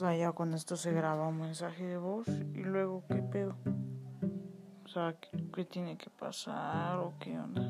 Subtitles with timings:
[0.00, 3.54] sea, ya con esto se graba un mensaje de voz y luego, ¿qué pedo?
[4.82, 7.69] O sea, ¿qué, qué tiene que pasar o qué onda?